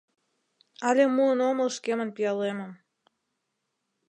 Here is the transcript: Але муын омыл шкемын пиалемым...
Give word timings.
Але 0.87 1.03
муын 1.15 1.39
омыл 1.49 1.69
шкемын 1.77 2.09
пиалемым... 2.15 2.71